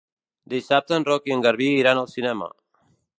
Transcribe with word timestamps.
Dissabte 0.53 0.95
en 0.99 1.05
Roc 1.09 1.29
i 1.31 1.35
en 1.37 1.45
Garbí 1.45 1.69
iran 1.83 2.01
al 2.03 2.11
cinema. 2.17 2.49